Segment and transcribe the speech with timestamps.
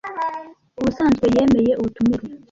[0.79, 2.25] Ubusanzwe yemeye ubutumire.